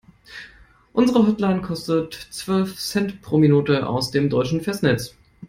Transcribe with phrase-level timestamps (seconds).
[0.93, 5.15] Unsere Hotline kostet zwölf Cent pro Minute aus dem deutschen Festnetz.